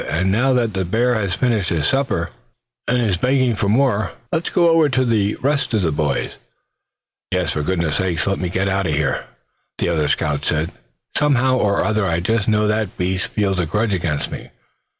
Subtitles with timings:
[0.09, 2.31] And now that the bear has finished his supper,
[2.87, 6.37] and is begging for more, let's go over to the rest of the boys again."
[7.29, 9.25] "Yes, for goodness sake let's get away from here,"
[9.77, 10.71] the other scout said.
[11.15, 14.49] "Somehow or other I just know that beast feels a grudge against me.